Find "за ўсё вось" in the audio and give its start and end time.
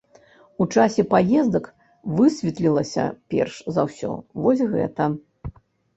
3.77-4.65